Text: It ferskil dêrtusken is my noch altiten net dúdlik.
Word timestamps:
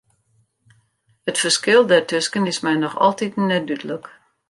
It 1.29 1.37
ferskil 1.43 1.81
dêrtusken 1.89 2.45
is 2.51 2.61
my 2.65 2.73
noch 2.77 2.99
altiten 3.05 3.45
net 3.49 3.63
dúdlik. 3.67 4.05